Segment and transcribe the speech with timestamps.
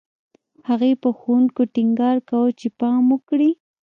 [0.67, 3.51] هغې په ښوونکو ټینګار کاوه چې پام وکړي